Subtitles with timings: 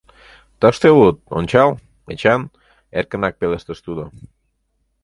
[0.59, 1.69] —Тыште улыт, ончал,
[2.11, 2.41] Эчан,—
[2.97, 4.03] эркынрак пелештыш тудо.